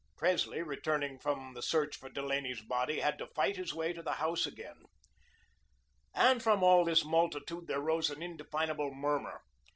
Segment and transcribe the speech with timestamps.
[0.17, 4.13] Presley, returning from the search for Delaney's body, had to fight his way to the
[4.13, 4.81] house again.
[6.15, 9.43] And from all this multitude there rose an indefinable murmur.